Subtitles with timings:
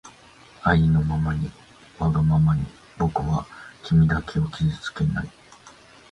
[0.63, 1.51] あいのままに
[1.99, 2.65] わがままに
[2.97, 3.45] ぼくは
[3.83, 5.29] きみだけをきずつけない